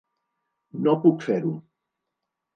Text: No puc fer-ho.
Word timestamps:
No 0.87 0.95
puc 1.03 1.27
fer-ho. 1.27 1.53